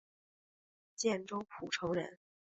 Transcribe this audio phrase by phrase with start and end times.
[0.95, 2.17] 建州浦城人。